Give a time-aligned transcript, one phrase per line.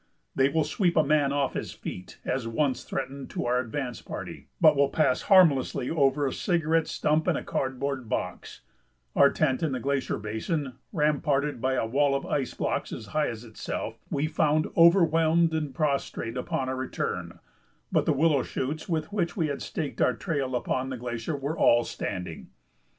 [0.33, 4.47] They will sweep a man off his feet, as once threatened to our advance party,
[4.59, 8.61] but will pass harmlessly over a cigarette stump and a cardboard box;
[9.15, 13.27] our tent in the glacier basin, ramparted by a wall of ice blocks as high
[13.27, 17.37] as itself, we found overwhelmed and prostrate upon our return,
[17.91, 21.55] but the willow shoots with which we had staked our trail upon the glacier were
[21.55, 22.49] all standing.